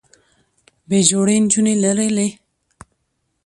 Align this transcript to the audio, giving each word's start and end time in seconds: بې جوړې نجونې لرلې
بې 0.87 0.99
جوړې 1.09 1.35
نجونې 1.43 1.73
لرلې 1.83 2.27